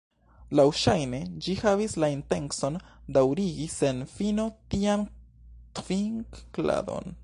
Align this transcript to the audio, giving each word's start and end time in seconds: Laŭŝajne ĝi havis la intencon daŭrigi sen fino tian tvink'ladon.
Laŭŝajne 0.59 1.19
ĝi 1.47 1.55
havis 1.59 1.93
la 2.05 2.09
intencon 2.15 2.79
daŭrigi 3.19 3.69
sen 3.77 4.03
fino 4.17 4.49
tian 4.75 5.09
tvink'ladon. 5.81 7.19